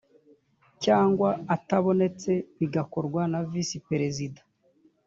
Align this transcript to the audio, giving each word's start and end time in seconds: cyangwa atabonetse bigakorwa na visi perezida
cyangwa 0.83 1.29
atabonetse 1.55 2.31
bigakorwa 2.57 3.21
na 3.31 3.39
visi 3.51 3.77
perezida 3.87 4.41